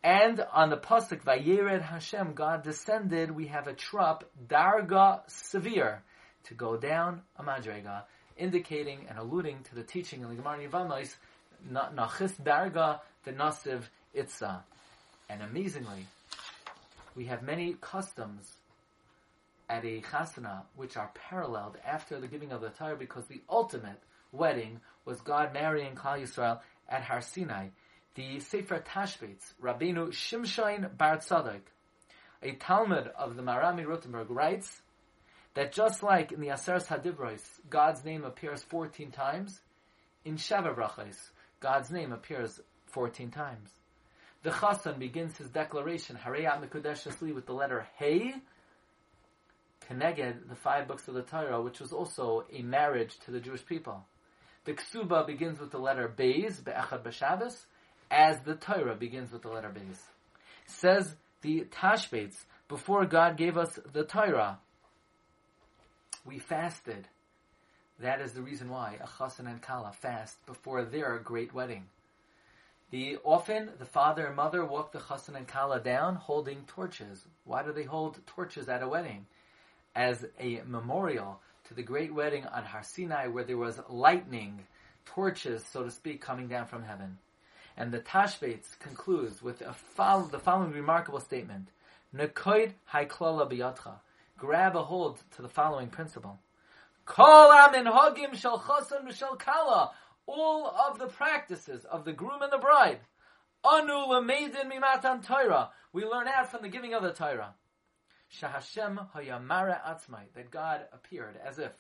And 0.03 0.41
on 0.53 0.71
the 0.71 0.77
pasuk 0.77 1.23
Vayered 1.23 1.83
Hashem, 1.83 2.33
God 2.35 2.63
descended. 2.63 3.31
We 3.31 3.49
have 3.49 3.67
a 3.67 3.75
trop 3.75 4.25
darga 4.49 5.21
severe 5.29 6.03
to 6.45 6.55
go 6.55 6.77
down 6.77 7.23
a 7.37 7.43
madrega, 7.43 8.05
indicating 8.37 9.07
and 9.09 9.19
alluding 9.19 9.63
to 9.65 9.75
the 9.75 9.83
teaching 9.83 10.23
in 10.23 10.29
the 10.29 10.37
Gemara 10.37 10.67
Yevamos, 10.67 11.15
nachis 11.69 12.33
darga 12.43 13.01
v'nasiv 13.27 13.83
itza. 14.15 14.65
And 15.29 15.43
amazingly, 15.43 16.07
we 17.15 17.27
have 17.27 17.43
many 17.43 17.75
customs 17.81 18.53
at 19.69 19.85
a 19.85 20.01
chasana 20.01 20.63
which 20.75 20.97
are 20.97 21.11
paralleled 21.15 21.77
after 21.87 22.19
the 22.19 22.27
giving 22.27 22.51
of 22.51 22.61
the 22.61 22.71
Torah 22.71 22.97
because 22.97 23.27
the 23.27 23.41
ultimate 23.49 24.03
wedding 24.33 24.81
was 25.05 25.21
God 25.21 25.53
marrying 25.53 25.95
Klal 25.95 26.21
Yisrael 26.21 26.61
at 26.89 27.03
Har 27.03 27.21
Sinai, 27.21 27.69
the 28.17 28.41
Sefer 28.41 28.81
Tashbetz, 28.81 29.55
Rabbeinu 29.63 30.09
Shimshon 30.09 30.97
Bar 30.97 31.19
Tzadok, 31.19 31.61
a 32.43 32.53
Talmud 32.53 33.09
of 33.17 33.37
the 33.37 33.43
Maharam 33.43 33.85
MiRothenburg 33.85 34.27
writes 34.29 34.83
that 35.55 35.73
just 35.73 36.03
like 36.03 36.33
in 36.33 36.41
the 36.41 36.49
Aseres 36.49 36.87
Hadibros, 36.87 37.43
God's 37.69 38.05
name 38.05 38.25
appears 38.25 38.63
14 38.65 39.11
times, 39.11 39.61
in 40.25 40.37
Sheva 40.37 40.75
Brachos, 40.75 41.17
God's 41.61 41.91
name 41.91 42.13
appears 42.13 42.61
14 42.87 43.31
times. 43.31 43.71
The 44.43 44.51
Chassan 44.51 44.99
begins 44.99 45.37
his 45.37 45.51
declaration, 45.51 46.17
Hareyat 46.17 46.67
Mekudesh 46.67 47.07
Asli, 47.07 47.35
with 47.35 47.47
the 47.47 47.53
letter 47.53 47.87
Hey, 47.99 48.35
Keneged, 49.89 50.49
the 50.49 50.55
five 50.55 50.89
books 50.89 51.07
of 51.09 51.15
the 51.15 51.23
Torah, 51.23 51.61
which 51.61 51.81
was 51.81 51.93
also 51.93 52.47
a 52.53 52.63
marriage 52.63 53.19
to 53.27 53.31
the 53.31 53.41
Jewish 53.41 53.65
people. 53.67 54.05
The 54.65 54.73
Ksuba 54.73 55.27
begins 55.27 55.61
with 55.61 55.71
the 55.71 55.79
letter 55.79 56.09
Beis, 56.09 56.63
Be'echad 56.65 57.03
B'Shabbos, 57.03 57.65
as 58.11 58.41
the 58.41 58.55
Torah 58.55 58.95
begins 58.95 59.31
with 59.31 59.43
the 59.43 59.49
letter 59.49 59.71
Beis. 59.71 59.99
Says 60.67 61.15
the 61.43 61.67
Tashbetz, 61.71 62.35
before 62.69 63.05
God 63.05 63.37
gave 63.37 63.57
us 63.59 63.79
the 63.93 64.05
Torah, 64.05 64.59
we 66.25 66.39
fasted. 66.39 67.09
That 68.01 68.23
is 68.23 68.33
the 68.33 68.41
reason 68.41 68.71
why 68.71 68.97
a 69.01 69.07
chassan 69.07 69.47
and 69.47 69.61
kala 69.61 69.93
fast 69.93 70.45
before 70.47 70.85
their 70.85 71.19
great 71.19 71.53
wedding. 71.53 71.85
The 72.91 73.19
often 73.25 73.71
the 73.79 73.85
father 73.85 74.27
and 74.27 74.35
mother 74.35 74.65
walk 74.65 74.93
the 74.93 74.99
chassan 74.99 75.37
and 75.37 75.47
kala 75.47 75.81
down 75.81 76.17
holding 76.17 76.65
torches. 76.67 77.27
Why 77.45 77.63
do 77.63 77.73
they 77.73 77.83
hold 77.83 78.19
torches 78.27 78.69
at 78.71 78.83
a 78.83 78.89
wedding? 78.89 79.27
As 79.95 80.25
a 80.39 80.63
memorial 80.67 81.41
to 81.69 81.75
the 81.75 81.83
great 81.83 82.15
wedding 82.15 82.47
on 82.47 82.65
Har 82.65 82.83
Sinai 82.83 83.27
where 83.27 83.45
there 83.45 83.59
was 83.59 83.81
lightning, 83.91 84.61
torches, 85.05 85.65
so 85.65 85.85
to 85.85 85.91
speak, 85.91 86.23
coming 86.23 86.49
down 86.49 86.67
from 86.67 86.83
heaven. 86.83 87.19
And 87.77 87.93
the 87.93 88.01
Tashbetz 88.01 88.79
concludes 88.79 89.43
with 89.43 89.63
fol- 89.95 90.23
the 90.23 90.39
following 90.39 90.73
remarkable 90.73 91.21
statement. 91.21 91.69
Nekoid 92.17 92.73
haiklala 92.93 93.51
biyadcha. 93.51 93.93
Grab 94.39 94.75
a 94.75 94.83
hold 94.83 95.23
to 95.37 95.43
the 95.43 95.49
following 95.49 95.89
principle. 95.89 96.39
Kol 97.11 97.51
amin 97.51 97.87
hagim 97.87 98.37
shel 98.37 98.61
chasan 98.61 99.13
shel 99.13 99.35
kala. 99.35 99.91
All 100.27 100.69
of 100.69 101.01
the 101.01 101.09
practices 101.09 101.85
of 101.85 102.05
the 102.05 102.13
groom 102.13 102.41
and 102.41 102.53
the 102.53 102.59
bride. 102.59 103.01
Anu 103.65 103.93
lemedin 103.93 104.71
mimatan 104.71 105.27
Torah. 105.27 105.71
We 105.93 106.05
learn 106.05 106.29
out 106.29 106.53
from 106.53 106.63
the 106.63 106.69
giving 106.69 106.95
of 106.95 107.03
the 107.03 107.13
Torah. 107.13 107.55
Shahashem 108.33 109.09
hayamara 109.13 109.83
atzmai. 109.83 110.33
That 110.37 110.53
God 110.53 110.83
appeared 110.93 111.37
as 111.45 111.59
if 111.59 111.73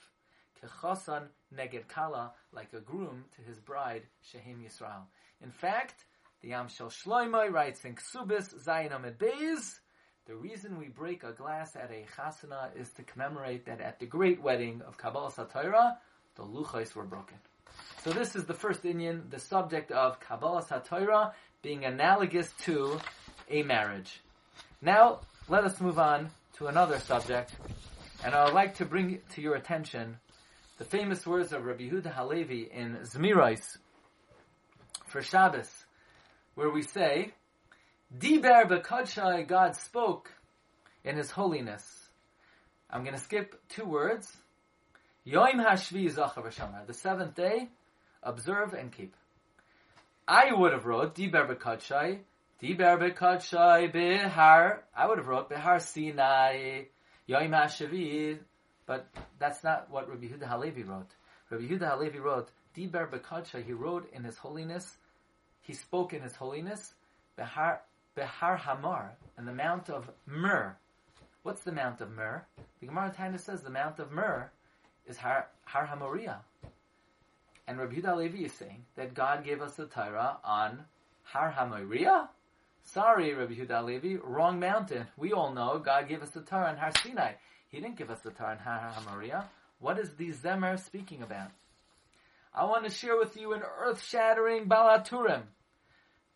kechasan 0.60 1.28
neged 1.54 1.86
kala, 1.86 2.32
like 2.52 2.72
a 2.72 2.80
groom 2.80 3.26
to 3.36 3.42
his 3.42 3.60
bride 3.60 4.02
Shehem 4.22 4.60
Yisrael. 4.66 5.04
In 5.44 5.52
fact, 5.52 6.06
the 6.42 6.48
Yam 6.48 6.66
Shel 6.66 6.88
Shloimeh 6.88 7.52
writes 7.52 7.84
in 7.84 7.94
Ksubis 7.94 8.64
Zayin 8.64 8.92
Amid 8.96 9.16
Beis, 9.20 9.78
the 10.26 10.34
reason 10.34 10.78
we 10.78 10.88
break 10.88 11.24
a 11.24 11.32
glass 11.32 11.76
at 11.76 11.90
a 11.90 12.04
chasana 12.16 12.68
is 12.78 12.90
to 12.90 13.02
commemorate 13.02 13.66
that 13.66 13.80
at 13.80 13.98
the 13.98 14.06
great 14.06 14.40
wedding 14.42 14.82
of 14.86 14.98
Kabbalas 14.98 15.34
HaTorah, 15.34 15.96
the 16.36 16.42
luchos 16.42 16.94
were 16.94 17.04
broken. 17.04 17.36
So 18.02 18.10
this 18.10 18.36
is 18.36 18.44
the 18.44 18.54
first 18.54 18.82
inyan, 18.82 19.30
the 19.30 19.38
subject 19.38 19.90
of 19.90 20.20
Kabbalas 20.20 20.68
HaTorah 20.68 21.32
being 21.62 21.84
analogous 21.84 22.52
to 22.62 23.00
a 23.48 23.62
marriage. 23.62 24.20
Now, 24.80 25.20
let 25.48 25.64
us 25.64 25.80
move 25.80 25.98
on 25.98 26.30
to 26.58 26.68
another 26.68 26.98
subject, 26.98 27.52
and 28.24 28.34
I 28.34 28.44
would 28.44 28.54
like 28.54 28.76
to 28.76 28.84
bring 28.84 29.20
to 29.34 29.40
your 29.40 29.54
attention 29.54 30.18
the 30.78 30.84
famous 30.84 31.26
words 31.26 31.52
of 31.52 31.64
Rabbi 31.64 31.90
Yehuda 31.90 32.12
Halevi 32.14 32.70
in 32.72 32.98
Zmirais 33.02 33.76
for 35.08 35.20
Shabbos, 35.20 35.70
where 36.54 36.70
we 36.70 36.82
say, 36.82 37.32
Diber 38.16 38.68
Bekadshai, 38.68 39.46
God 39.46 39.76
spoke 39.76 40.32
in 41.04 41.16
His 41.16 41.30
holiness. 41.30 41.84
I'm 42.90 43.04
going 43.04 43.14
to 43.14 43.20
skip 43.20 43.60
two 43.68 43.84
words. 43.84 44.30
Yoim 45.24 45.64
Hashvi 45.64 46.12
Zachav 46.12 46.86
The 46.86 46.94
seventh 46.94 47.36
day, 47.36 47.68
observe 48.22 48.74
and 48.74 48.90
keep. 48.90 49.14
I 50.26 50.52
would 50.52 50.72
have 50.72 50.86
wrote 50.86 51.14
Diber 51.14 51.54
Bekadshai, 51.54 52.18
Diber 52.60 52.98
Bekadshai 52.98 53.92
Behar. 53.92 54.82
I 54.96 55.06
would 55.06 55.18
have 55.18 55.28
wrote 55.28 55.48
Behar 55.48 55.78
Sinai, 55.78 56.86
Yoim 57.28 57.50
Hashvi, 57.50 58.38
but 58.86 59.06
that's 59.38 59.62
not 59.62 59.88
what 59.88 60.08
Rabbi 60.08 60.26
Yehuda 60.26 60.48
Halevi 60.48 60.82
wrote. 60.82 61.10
Rabbi 61.48 61.62
Yehuda 61.62 61.90
Halevi 61.90 62.18
wrote 62.18 62.48
Diber 62.76 63.08
Bekadshai. 63.08 63.64
He 63.64 63.72
wrote 63.72 64.10
in 64.12 64.24
his 64.24 64.36
holiness. 64.36 64.96
He 65.60 65.74
spoke 65.74 66.12
in 66.12 66.22
his 66.22 66.34
holiness. 66.34 66.94
Behar 67.36 67.82
Behar 68.14 68.56
Hamar, 68.56 69.12
and 69.36 69.46
the 69.46 69.52
Mount 69.52 69.88
of 69.88 70.10
Myrrh. 70.26 70.76
What's 71.42 71.62
the 71.62 71.72
Mount 71.72 72.00
of 72.00 72.10
Myrrh? 72.10 72.44
The 72.80 72.86
Gemara 72.86 73.14
Taina 73.16 73.40
says 73.40 73.62
the 73.62 73.70
Mount 73.70 73.98
of 73.98 74.12
Myrrh 74.12 74.50
is 75.06 75.16
Har, 75.16 75.48
Har 75.64 75.86
Hamoria. 75.86 76.38
And 77.66 77.78
Rabbi 77.78 77.96
Yehuda 77.96 78.16
Levi 78.16 78.44
is 78.44 78.52
saying 78.52 78.84
that 78.96 79.14
God 79.14 79.44
gave 79.44 79.62
us 79.62 79.74
the 79.74 79.86
Torah 79.86 80.38
on 80.44 80.84
Har 81.22 81.54
Hamoria? 81.56 82.28
Sorry, 82.84 83.32
Rabbi 83.32 83.54
Yehuda 83.54 83.84
Levi, 83.84 84.16
wrong 84.22 84.58
mountain. 84.58 85.06
We 85.16 85.32
all 85.32 85.52
know 85.52 85.78
God 85.78 86.08
gave 86.08 86.22
us 86.22 86.30
the 86.30 86.40
Torah 86.40 86.68
on 86.68 86.76
Har 86.76 86.92
Sinai. 87.02 87.34
He 87.68 87.80
didn't 87.80 87.96
give 87.96 88.10
us 88.10 88.20
the 88.20 88.30
Torah 88.30 88.50
on 88.50 88.58
Har 88.58 88.92
Hamoria. 88.96 89.44
What 89.78 89.98
is 89.98 90.10
the 90.10 90.32
Zemer 90.32 90.78
speaking 90.78 91.22
about? 91.22 91.50
I 92.52 92.64
want 92.64 92.84
to 92.84 92.90
share 92.90 93.16
with 93.16 93.36
you 93.36 93.52
an 93.52 93.62
earth-shattering 93.62 94.66
Balaturim. 94.66 95.42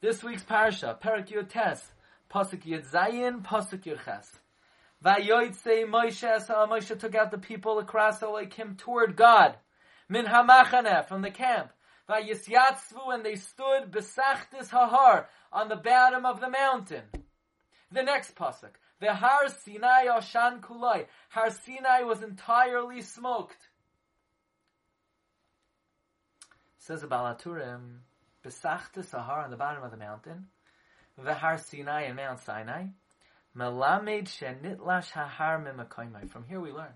This 0.05 0.23
week's 0.23 0.43
parsha, 0.43 1.01
Perak 1.01 1.31
Yud 1.31 1.49
Tes, 1.49 1.83
Pasuk 2.31 2.67
Yud 2.67 2.87
Zayin, 2.87 3.43
Pasuk 3.43 3.85
Yud 3.85 4.05
Ches. 4.05 4.31
Moshe, 5.03 6.47
so 6.47 6.55
Moshe 6.67 6.99
took 6.99 7.15
out 7.15 7.31
the 7.31 7.39
people 7.39 7.79
across 7.79 8.21
like 8.21 8.53
him 8.53 8.77
toward 8.77 9.17
God. 9.17 9.57
Min 10.11 10.27
hamachane, 10.27 11.09
from 11.09 11.23
the 11.23 11.31
camp. 11.31 11.71
Vayisyatzvu, 12.07 13.15
and 13.15 13.25
they 13.25 13.37
stood 13.37 13.91
besachtis 13.91 14.69
hahar, 14.69 15.25
on 15.51 15.71
the 15.71 15.77
bottom 15.77 16.27
of 16.27 16.39
the 16.39 16.51
mountain. 16.51 17.05
The 17.91 18.03
next 18.03 18.37
pasuk. 18.37 18.75
The 19.01 19.15
Har 19.15 19.49
Sinai 19.49 20.09
Oshan 20.09 20.61
Kulai. 20.61 21.07
Har 21.31 21.51
Sinai 21.51 22.03
was 22.03 22.23
entirely 22.23 23.01
smoked. 23.01 23.71
Says 26.77 27.03
Balaturim, 27.05 28.01
Besachta 28.45 29.05
Sahar 29.05 29.45
on 29.45 29.51
the 29.51 29.57
bottom 29.57 29.83
of 29.83 29.91
the 29.91 29.97
mountain, 29.97 30.47
Vehar 31.21 31.59
Sinai 31.59 32.03
and 32.03 32.17
Mount 32.17 32.41
Sinai, 32.41 32.87
Melamed 33.57 34.29
Shenitlash 34.29 35.11
Hahar 35.13 35.65
Mimakoimai. 35.65 36.29
From 36.29 36.45
here 36.47 36.61
we 36.61 36.73
learn 36.73 36.93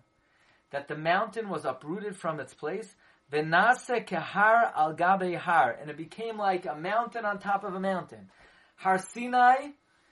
that 0.71 0.89
the 0.89 0.97
mountain 0.97 1.49
was 1.49 1.65
uprooted 1.65 2.17
from 2.17 2.41
its 2.41 2.53
place, 2.53 2.95
Venase 3.33 4.07
Kehar 4.07 4.73
Al 4.75 4.97
Har, 5.39 5.79
and 5.81 5.91
it 5.91 5.97
became 5.97 6.37
like 6.37 6.67
a 6.67 6.75
mountain 6.75 7.25
on 7.25 7.39
top 7.39 7.65
of 7.65 7.75
a 7.75 7.81
mountain. 7.81 8.29
Har 8.77 8.99
Sinai, 8.99 9.69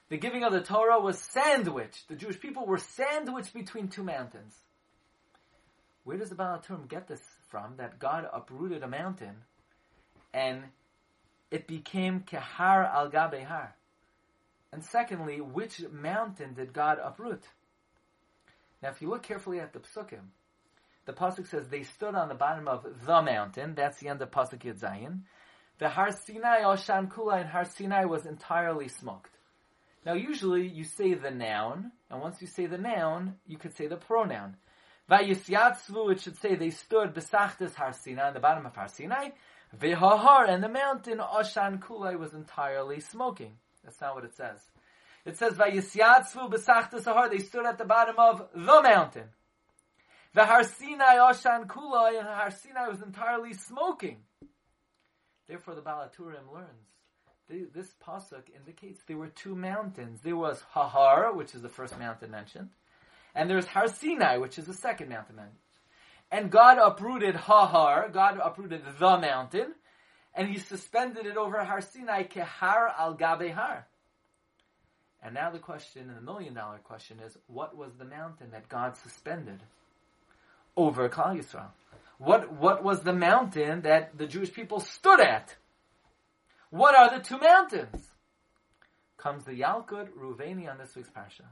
the 0.09 0.17
giving 0.17 0.43
of 0.43 0.53
the 0.53 0.61
Torah 0.61 0.99
was 0.99 1.19
sandwiched. 1.19 2.07
The 2.07 2.15
Jewish 2.15 2.39
people 2.39 2.65
were 2.65 2.77
sandwiched 2.77 3.53
between 3.53 3.89
two 3.89 4.03
mountains. 4.03 4.55
Where 6.03 6.17
does 6.17 6.29
the 6.29 6.35
Balaturim 6.35 6.87
get 6.87 7.07
this 7.07 7.21
from? 7.49 7.75
That 7.77 7.99
God 7.99 8.27
uprooted 8.31 8.83
a 8.83 8.87
mountain 8.87 9.35
and 10.33 10.63
it 11.51 11.67
became 11.67 12.21
Kehar 12.21 12.91
al 12.93 13.09
Gabe 13.09 13.43
Har. 13.43 13.75
And 14.71 14.83
secondly, 14.83 15.39
which 15.39 15.81
mountain 15.91 16.53
did 16.53 16.73
God 16.73 16.99
uproot? 17.03 17.43
Now, 18.81 18.89
if 18.89 19.01
you 19.01 19.09
look 19.09 19.23
carefully 19.23 19.59
at 19.59 19.73
the 19.73 19.79
psukim, 19.79 20.31
the 21.05 21.13
pasuk 21.13 21.47
says 21.47 21.67
they 21.69 21.83
stood 21.83 22.15
on 22.15 22.27
the 22.27 22.35
bottom 22.35 22.67
of 22.67 22.85
the 23.05 23.21
mountain. 23.21 23.75
That's 23.75 23.97
the 23.99 24.09
end 24.09 24.21
of 24.21 24.29
pasuk 24.29 24.59
Yud 24.59 24.79
Zayin. 24.79 25.21
The 25.79 25.89
Har 25.89 26.11
Sinai 26.11 26.61
Oshan 26.61 27.09
Kula 27.09 27.41
and 27.41 27.49
Har 27.49 27.65
Sinai 27.65 28.05
was 28.05 28.25
entirely 28.25 28.89
smoked. 28.89 29.31
Now, 30.05 30.13
usually 30.13 30.67
you 30.67 30.83
say 30.83 31.13
the 31.13 31.31
noun, 31.31 31.91
and 32.09 32.21
once 32.21 32.41
you 32.41 32.47
say 32.47 32.65
the 32.65 32.77
noun, 32.77 33.35
you 33.45 33.57
could 33.57 33.75
say 33.75 33.87
the 33.87 33.97
pronoun. 33.97 34.55
Vayisyatzvu, 35.09 36.11
it 36.11 36.21
should 36.21 36.37
say 36.39 36.55
they 36.55 36.69
stood 36.69 37.13
besachtes 37.13 37.75
Har 37.75 37.93
Sinai 37.93 38.27
on 38.27 38.33
the 38.33 38.39
bottom 38.39 38.65
of 38.65 38.75
Har 38.75 38.89
Sinai. 38.89 39.29
Vehahar 39.75 40.47
and 40.49 40.63
the 40.63 40.69
mountain 40.69 41.19
Oshan 41.19 41.79
Kulai 41.79 42.17
was 42.17 42.33
entirely 42.33 42.99
smoking. 42.99 43.53
That's 43.83 43.99
not 43.99 44.15
what 44.15 44.23
it 44.23 44.35
says. 44.35 44.59
It 45.25 45.37
says 45.37 45.53
Vayisyatzvu 45.53 46.51
besachtes 46.51 47.05
Har. 47.05 47.29
They 47.29 47.39
stood 47.39 47.65
at 47.65 47.77
the 47.77 47.85
bottom 47.85 48.15
of 48.17 48.47
the 48.53 48.81
mountain. 48.81 49.29
The 50.33 50.45
Har 50.45 50.63
Sinai 50.63 51.17
Kulai 51.17 52.19
and 52.19 52.27
Har 52.27 52.51
Sinai 52.51 52.87
was 52.87 53.01
entirely 53.01 53.53
smoking. 53.53 54.17
Therefore, 55.47 55.75
the 55.75 55.81
Balaturim 55.81 56.53
learns 56.53 56.87
this 57.47 57.93
pasuk 58.05 58.43
indicates 58.55 59.01
there 59.07 59.17
were 59.17 59.27
two 59.29 59.55
mountains. 59.55 60.19
There 60.21 60.35
was 60.35 60.61
Hahar, 60.75 61.35
which 61.35 61.55
is 61.55 61.61
the 61.61 61.69
first 61.69 61.97
mountain 61.97 62.31
mentioned, 62.31 62.69
and 63.33 63.49
there's 63.49 63.65
Har 63.67 63.87
Sinai, 63.87 64.37
which 64.37 64.57
is 64.57 64.65
the 64.65 64.73
second 64.73 65.09
mountain 65.09 65.37
mentioned. 65.37 65.59
And 66.31 66.51
God 66.51 66.77
uprooted 66.77 67.35
Hahar, 67.35 68.11
God 68.11 68.39
uprooted 68.43 68.81
the 68.99 69.17
mountain, 69.17 69.73
and 70.33 70.47
He 70.47 70.59
suspended 70.59 71.25
it 71.25 71.37
over 71.37 71.63
Har 71.63 71.81
Sinai, 71.81 72.23
Kehar 72.23 72.91
al 72.97 73.13
Gabe 73.13 73.51
Har. 73.53 73.87
And 75.23 75.33
now 75.33 75.49
the 75.49 75.59
question, 75.59 76.11
the 76.13 76.21
million 76.21 76.53
dollar 76.53 76.77
question 76.79 77.19
is, 77.25 77.37
what 77.47 77.75
was 77.75 77.91
the 77.97 78.05
mountain 78.05 78.51
that 78.51 78.69
God 78.69 78.95
suspended 78.97 79.61
over 80.75 81.09
Klal 81.09 81.37
Yisrael? 81.37 81.71
What, 82.17 82.51
what 82.53 82.83
was 82.83 83.01
the 83.01 83.13
mountain 83.13 83.81
that 83.81 84.17
the 84.17 84.27
Jewish 84.27 84.53
people 84.53 84.79
stood 84.79 85.19
at? 85.19 85.55
What 86.69 86.95
are 86.95 87.17
the 87.17 87.23
two 87.23 87.37
mountains? 87.37 88.07
Comes 89.17 89.45
the 89.45 89.53
Yalkut 89.53 90.09
Ruveni 90.11 90.69
on 90.69 90.77
this 90.77 90.95
week's 90.95 91.09
Parsha. 91.09 91.45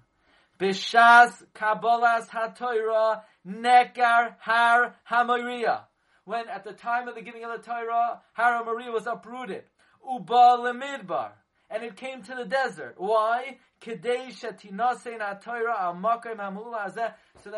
Bishas 0.59 1.43
Kabbalas 1.53 2.27
HaTorah 2.29 3.21
Nekar 3.47 4.35
Har 4.39 4.95
Hamoria. 5.09 5.83
When 6.23 6.49
at 6.49 6.63
the 6.63 6.73
time 6.73 7.07
of 7.07 7.13
the 7.15 7.21
giving 7.21 7.43
of 7.43 7.51
the 7.51 7.59
Torah, 7.63 8.21
Har 8.33 8.63
Hamoria 8.63 8.91
was 8.91 9.05
uprooted. 9.05 9.63
Uba 10.09 10.57
Lemidbar. 10.59 11.33
And 11.69 11.83
it 11.83 11.97
came 11.97 12.23
to 12.23 12.33
the 12.35 12.45
desert. 12.45 12.95
Why? 12.97 13.57
So 13.83 13.91
that 13.91 14.33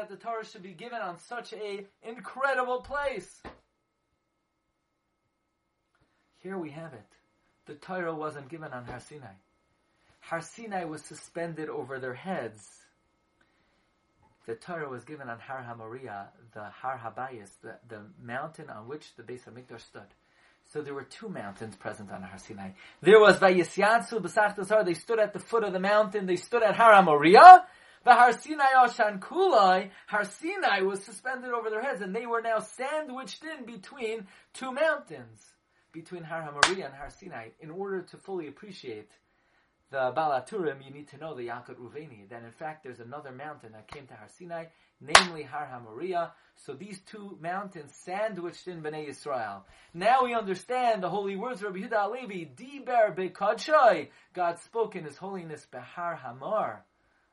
the 0.09 0.17
Torah 0.19 0.45
should 0.45 0.63
be 0.63 0.73
given 0.73 0.99
on 0.99 1.19
such 1.19 1.53
a 1.53 1.85
incredible 2.01 2.81
place. 2.81 3.41
Here 6.37 6.57
we 6.57 6.71
have 6.71 6.93
it. 6.93 7.05
The 7.65 7.75
Torah 7.75 8.15
wasn't 8.15 8.49
given 8.49 8.73
on 8.73 8.85
Har 8.85 8.99
Sinai. 8.99 9.35
Har 10.21 10.41
Sinai 10.41 10.85
was 10.85 11.03
suspended 11.03 11.69
over 11.69 11.99
their 11.99 12.13
heads 12.13 12.86
the 14.47 14.55
Torah 14.55 14.89
was 14.89 15.03
given 15.03 15.29
on 15.29 15.39
Har 15.39 15.63
HaMoriah, 15.69 16.27
the 16.53 16.63
Har 16.63 16.99
Habayis, 17.03 17.49
the, 17.61 17.75
the 17.89 18.01
mountain 18.19 18.69
on 18.69 18.87
which 18.87 19.13
the 19.17 19.23
Beis 19.23 19.41
Hamikdash 19.43 19.81
stood. 19.81 20.07
So 20.71 20.81
there 20.81 20.93
were 20.93 21.03
two 21.03 21.27
mountains 21.27 21.75
present 21.75 22.11
on 22.11 22.21
Har 22.23 22.37
Sinai. 22.37 22.71
There 23.01 23.19
was 23.19 23.37
Vayisyatzvu 23.37 24.21
B'Sach 24.21 24.85
They 24.85 24.93
stood 24.93 25.19
at 25.19 25.33
the 25.33 25.39
foot 25.39 25.65
of 25.65 25.73
the 25.73 25.79
mountain. 25.81 26.25
They 26.25 26.37
stood 26.37 26.63
at 26.63 26.75
Har 26.75 26.93
HaMoriah. 26.93 27.63
The 28.05 28.13
Har 28.13 28.31
Sinai 28.31 28.71
Oshan 28.77 29.19
Kulai, 29.19 29.89
Har 30.07 30.23
Sinai 30.23 30.81
was 30.81 31.03
suspended 31.03 31.51
over 31.51 31.69
their 31.69 31.81
heads, 31.81 32.01
and 32.01 32.15
they 32.15 32.25
were 32.25 32.41
now 32.41 32.59
sandwiched 32.59 33.43
in 33.43 33.65
between 33.65 34.27
two 34.53 34.71
mountains, 34.71 35.45
between 35.91 36.23
Har 36.23 36.41
HaMoriah 36.41 36.85
and 36.85 36.93
Har 36.93 37.09
Sinai, 37.09 37.49
in 37.59 37.69
order 37.69 38.01
to 38.03 38.17
fully 38.17 38.47
appreciate 38.47 39.11
the 39.89 40.11
Balaturim, 40.15 40.85
you 40.85 40.91
need 40.91 41.07
to 41.09 41.17
know 41.17 41.33
the 41.33 41.47
Yalkut 41.47 41.77
Ruveni, 41.77 42.27
that 42.29 42.43
in 42.43 42.51
fact 42.51 42.83
there's 42.83 42.99
another 42.99 43.31
mountain 43.31 43.71
that 43.71 43.87
came 43.87 44.05
to 44.07 44.13
Har 44.13 44.27
Sinai, 44.27 44.65
namely 44.99 45.43
Har 45.43 45.67
HaMoriah. 45.71 46.31
So 46.57 46.73
these 46.73 46.99
two 46.99 47.37
mountains 47.41 47.93
sandwiched 47.93 48.67
in 48.67 48.81
Bnei 48.81 49.07
Yisrael. 49.07 49.61
Now 49.93 50.25
we 50.25 50.33
understand 50.33 51.01
the 51.01 51.09
holy 51.09 51.37
words 51.37 51.61
of 51.63 51.73
Rabbi 51.73 51.87
Yehuda 51.87 52.03
Halevi, 52.03 52.51
Diber 52.53 53.15
Bekadshay. 53.15 54.09
God 54.33 54.59
spoke 54.59 54.95
in 54.95 55.05
His 55.05 55.17
holiness 55.17 55.65
Behar 55.71 56.15
Hamar, 56.17 56.83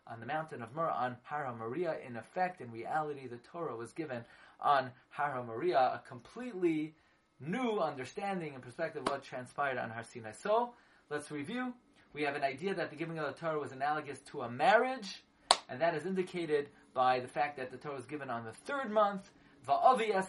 on 0.07 0.21
the 0.21 0.27
mountain 0.27 0.63
of 0.63 0.75
Mur, 0.75 0.91
on 0.91 1.17
Har 1.25 1.45
HaMoriah. 1.47 2.07
In 2.07 2.17
effect, 2.17 2.61
in 2.61 2.71
reality, 2.71 3.27
the 3.27 3.39
Torah 3.39 3.77
was 3.77 3.93
given 3.93 4.25
on 4.61 4.91
Har 5.11 5.33
HaMoriah, 5.33 5.97
a 5.97 6.03
completely 6.07 6.95
new 7.41 7.81
understanding 7.81 8.55
and 8.55 8.63
perspective 8.63 9.03
of 9.03 9.09
what 9.09 9.25
transpired 9.25 9.79
on 9.79 9.91
Har 9.91 10.05
Sinai. 10.05 10.33
So, 10.33 10.75
let's 11.11 11.33
review 11.33 11.73
we 12.15 12.23
have 12.23 12.37
an 12.37 12.45
idea 12.45 12.75
that 12.75 12.91
the 12.91 12.97
giving 12.97 13.19
of 13.19 13.27
the 13.27 13.33
Torah 13.39 13.59
was 13.59 13.73
analogous 13.73 14.21
to 14.31 14.43
a 14.43 14.51
marriage, 14.51 15.23
and 15.69 15.81
that 15.81 15.95
is 15.95 16.07
indicated 16.07 16.69
by 16.95 17.19
the 17.21 17.29
fact 17.29 17.57
that 17.57 17.71
the 17.73 17.77
Torah 17.77 17.97
was 17.97 18.07
given 18.07 18.31
on 18.31 18.45
the 18.45 18.53
third 18.53 18.91
month. 18.91 19.29
There 19.67 19.77
was 19.77 20.27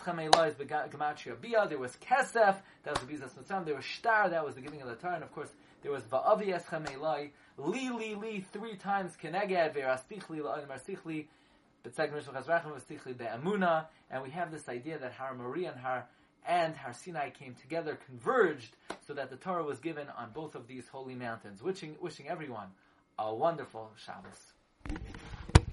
kesef, 1.98 2.56
that 2.84 2.92
was 2.92 3.00
the 3.00 3.06
bizas 3.06 3.36
mitzvah. 3.38 3.64
There 3.66 3.76
was 3.76 3.86
shtar, 3.86 4.30
that 4.30 4.44
was 4.46 4.56
the 4.56 4.62
giving 4.62 4.82
of 4.82 4.88
the 4.88 4.96
Torah, 4.96 5.16
and 5.16 5.24
of 5.24 5.32
course 5.32 5.50
there 5.84 5.92
was 5.92 6.04
va'avi 6.04 6.54
eschem 6.60 6.88
li 7.58 7.90
li 7.90 8.16
li 8.16 8.46
three 8.52 8.76
times 8.76 9.16
keneged 9.22 9.76
ve'rastichli 9.76 10.42
la'adim 10.42 10.68
arstichli. 10.68 11.28
And 14.10 14.24
we 14.24 14.30
have 14.32 14.52
this 14.52 14.68
idea 14.68 14.98
that 14.98 15.12
Har 15.12 15.36
Moriah 15.36 15.72
and 15.74 15.80
Har 15.80 16.08
and 16.48 16.76
Har 16.76 16.94
Sinai 16.94 17.30
came 17.30 17.56
together, 17.56 17.98
converged, 18.06 18.76
so 19.06 19.14
that 19.14 19.30
the 19.30 19.36
Torah 19.36 19.64
was 19.64 19.80
given 19.80 20.08
on 20.18 20.32
both 20.32 20.56
of 20.56 20.68
these 20.68 20.88
holy 20.88 21.16
mountains. 21.16 21.62
Wishing, 21.62 21.96
wishing 22.02 22.28
everyone 22.28 22.68
a 23.18 23.34
wonderful 23.34 23.92
Shabbos. 23.96 25.25